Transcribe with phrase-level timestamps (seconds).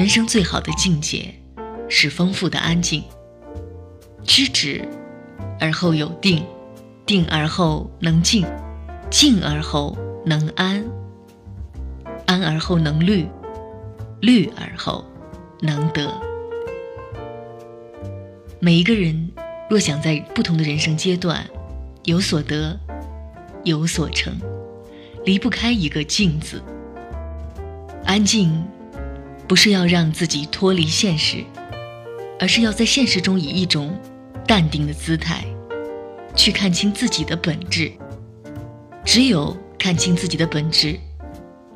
[0.00, 1.34] 人生最好的境界
[1.86, 3.04] 是丰富的安静。
[4.24, 4.88] 知止
[5.60, 6.42] 而后有定，
[7.04, 8.46] 定而后能静，
[9.10, 9.94] 静而后
[10.24, 10.82] 能安，
[12.24, 13.26] 安而后能虑，
[14.22, 15.04] 虑而后
[15.60, 16.10] 能得。
[18.58, 19.30] 每一个人
[19.68, 21.46] 若想在不同的人生阶段
[22.04, 22.74] 有所得、
[23.64, 24.34] 有所成，
[25.26, 26.62] 离不开一个“静”字。
[28.06, 28.64] 安静，
[29.50, 31.42] 不是要让自己脱离现实，
[32.38, 33.98] 而是要在现实中以一种
[34.46, 35.44] 淡定的姿态，
[36.36, 37.90] 去看清自己的本质。
[39.04, 40.96] 只有看清自己的本质，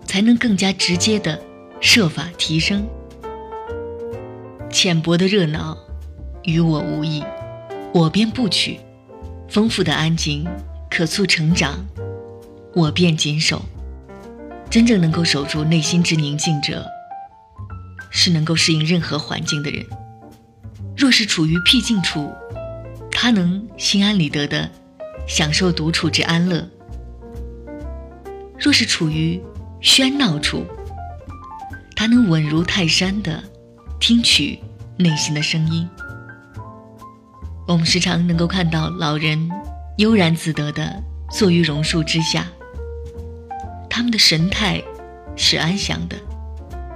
[0.06, 1.42] 才能更加直接的
[1.80, 2.86] 设法提升。
[4.70, 5.76] 浅薄的热闹，
[6.44, 7.24] 与我无益，
[7.92, 8.78] 我便不取；
[9.48, 10.46] 丰富的安静，
[10.88, 11.84] 可促成长，
[12.72, 13.62] 我便谨守。
[14.70, 16.88] 真正能够守住内心之宁静者，
[18.16, 19.84] 是能够适应任何环境的人。
[20.96, 22.30] 若是处于僻静处，
[23.10, 24.70] 他能心安理得的
[25.26, 26.62] 享受独处之安乐；
[28.56, 29.42] 若是处于
[29.82, 30.64] 喧闹处，
[31.96, 33.42] 他能稳如泰山的
[33.98, 34.60] 听取
[34.96, 35.86] 内心的声音。
[37.66, 39.50] 我们时常能够看到老人
[39.98, 42.46] 悠然自得的坐于榕树之下。
[43.90, 44.80] 他们的神态
[45.34, 46.16] 是安详的，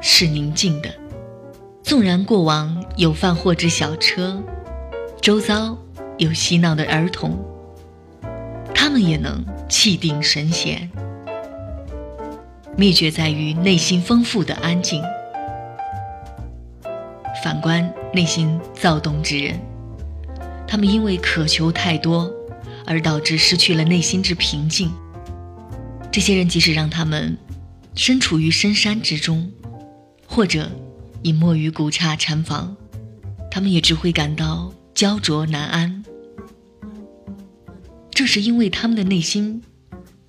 [0.00, 0.94] 是宁静的。
[1.88, 4.38] 纵然过往有贩货之小车，
[5.22, 5.74] 周遭
[6.18, 7.42] 有嬉闹的儿童，
[8.74, 10.90] 他们也能气定神闲。
[12.76, 15.02] 秘诀在于内心丰富的安静。
[17.42, 19.58] 反观内心躁动之人，
[20.66, 22.30] 他们因为渴求太多，
[22.84, 24.92] 而导致失去了内心之平静。
[26.12, 27.34] 这些人即使让他们
[27.94, 29.50] 身处于深山之中，
[30.26, 30.70] 或者
[31.22, 32.76] 隐没于古刹禅房，
[33.50, 36.04] 他们也只会感到焦灼难安。
[38.10, 39.62] 这是因为他们的内心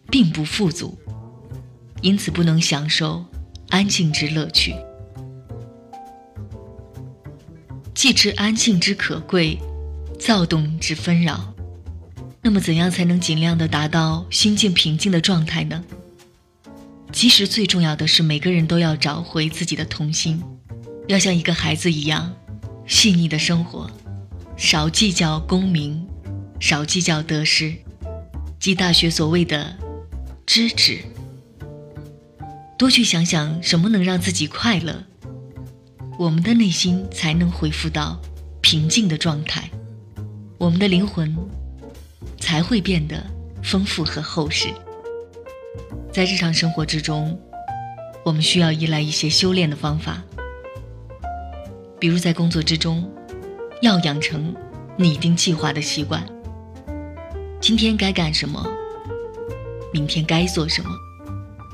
[0.09, 0.97] 并不富足，
[2.01, 3.25] 因此不能享受
[3.69, 4.75] 安静之乐趣。
[7.93, 9.59] 既知安静之可贵，
[10.19, 11.53] 躁动之纷扰。
[12.41, 15.83] 那么，怎样才能尽量的达到心境平静的状态呢？
[17.11, 20.41] 其实，最重要的是每个人都要找回自己的童心，
[21.09, 22.35] 要像一个孩子一样
[22.85, 23.89] 细腻的生活，
[24.55, 26.07] 少计较功名，
[26.59, 27.73] 少计较得失，
[28.59, 29.75] 即大学所谓的
[30.45, 30.99] 知止。
[32.77, 35.03] 多去想想什么能让自己快乐，
[36.19, 38.21] 我们的内心才能恢复到
[38.61, 39.67] 平静的状态，
[40.59, 41.35] 我们的灵魂。
[42.39, 43.23] 才会变得
[43.61, 44.69] 丰富和厚实。
[46.11, 47.37] 在日常生活之中，
[48.25, 50.23] 我们需要依赖一些修炼的方法，
[51.99, 53.03] 比如在工作之中，
[53.81, 54.55] 要养成
[54.95, 56.25] 拟定计划的习惯。
[57.59, 58.65] 今天该干什么，
[59.91, 60.89] 明天该做什么，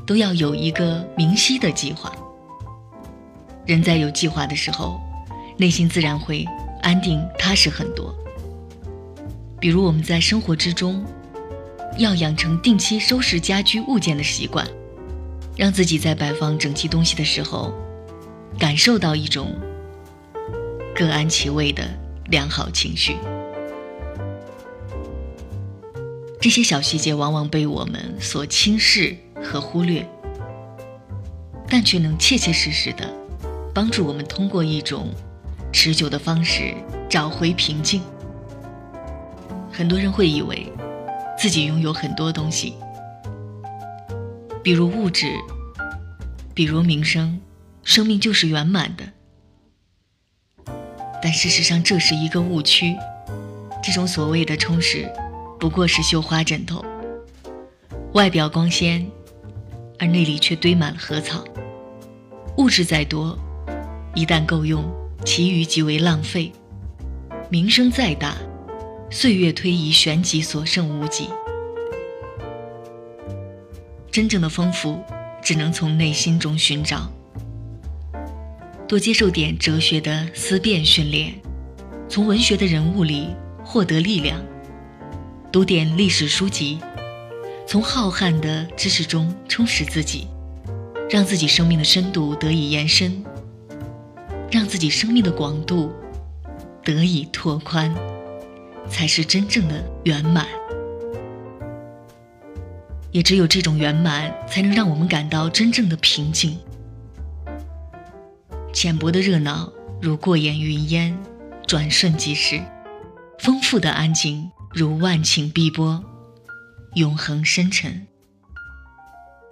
[0.03, 2.12] 都要有一个明晰的计划。
[3.68, 5.00] 人在有计划的时候，
[5.58, 6.44] 内心自然会
[6.81, 8.13] 安定踏实很多。
[9.59, 11.06] 比如我们在生活之中，
[12.00, 14.68] 要养成定期收拾家居物件的习惯，
[15.56, 17.72] 让自己在摆放整齐东西的时候，
[18.57, 19.56] 感受到一种
[20.97, 21.83] 各安其位的
[22.28, 23.17] 良好情绪。
[26.39, 29.13] 这些小细节往往被我们所轻视
[29.44, 30.07] 和忽略，
[31.67, 33.13] 但却能切切实实的
[33.73, 35.13] 帮助我们通过一种
[35.73, 36.73] 持久的方式
[37.09, 38.01] 找回平静。
[39.73, 40.72] 很多人会以为
[41.38, 42.73] 自己拥有很多东西，
[44.63, 45.33] 比如物质，
[46.53, 47.41] 比如名声，
[47.83, 49.03] 生命就是圆满的。
[51.25, 52.96] 但事实上，这是一个误区。
[53.81, 55.12] 这种所谓的充实，
[55.59, 56.86] 不过是绣花枕头，
[58.13, 59.03] 外表光鲜，
[59.98, 61.44] 而内里却堆满了禾草。
[62.57, 63.36] 物质再多，
[64.13, 64.86] 一旦够用，
[65.25, 66.51] 其余即为浪费；
[67.50, 68.36] 名声再大，
[69.10, 71.28] 岁月推移，旋即所剩无几。
[74.12, 75.04] 真正的丰富，
[75.42, 77.12] 只能从内心中寻找。
[78.87, 81.33] 多接受点哲学的思辨训练，
[82.07, 83.29] 从文学的人物里
[83.63, 84.39] 获得力量；
[85.51, 86.77] 读点历史书籍，
[87.65, 90.27] 从浩瀚的知识中充实自己，
[91.09, 93.23] 让自己生命的深度得以延伸，
[94.51, 95.91] 让自己生命的广度
[96.83, 97.93] 得以拓宽。
[98.87, 100.45] 才是真正的圆满，
[103.11, 106.55] 也只有这种圆满，才能让我们感到真正的平静。
[108.75, 111.18] 浅薄的热闹如过眼云烟，
[111.66, 112.60] 转瞬即逝；
[113.39, 116.04] 丰富的安静如万顷碧波，
[116.95, 118.06] 永恒深沉。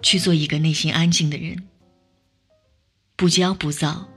[0.02, 1.66] 去做一个内心安静的人，
[3.16, 4.08] 不骄不躁；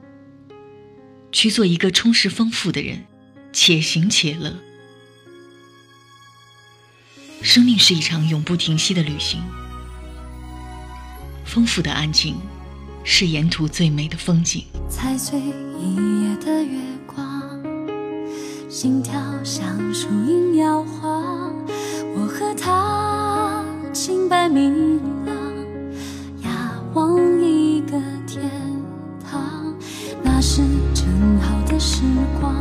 [1.31, 3.05] 去做一个充实丰富的人，
[3.53, 4.57] 且行且乐。
[7.41, 9.41] 生命是一场永不停息的旅行，
[11.45, 12.35] 丰富的安静
[13.09, 14.65] 是沿途最美的风景。
[14.89, 17.41] 踩碎一夜的月光，
[18.69, 19.13] 心跳
[19.45, 21.53] 像树影摇晃，
[22.13, 23.63] 我和他
[23.93, 25.35] 清白明朗，
[26.43, 26.51] 仰
[26.93, 27.91] 望一个
[28.27, 28.43] 天
[29.23, 29.73] 堂，
[30.21, 30.61] 那是
[30.93, 31.07] 正
[31.39, 32.01] 好的时
[32.41, 32.53] 光，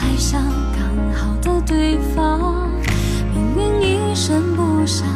[0.00, 0.40] 爱上
[0.78, 2.70] 刚好的对方。
[3.34, 5.06] 命运一声不响，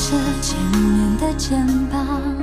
[0.00, 2.39] 着千年的肩膀，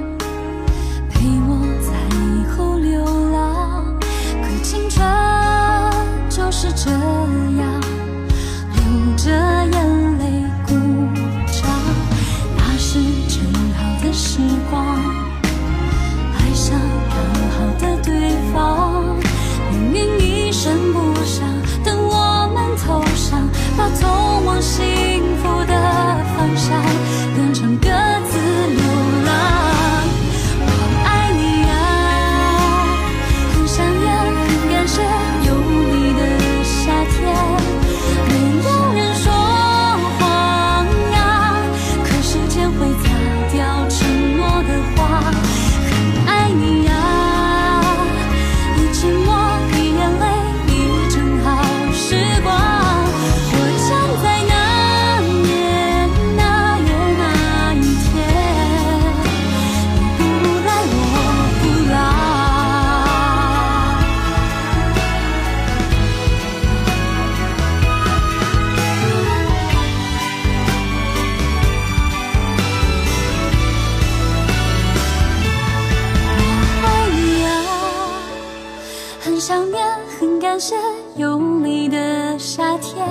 [80.20, 80.76] 很感谢
[81.16, 83.06] 有你的夏天，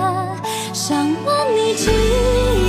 [0.73, 2.66] 想问你今夜。